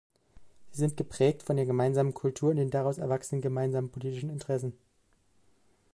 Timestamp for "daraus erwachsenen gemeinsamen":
2.71-3.91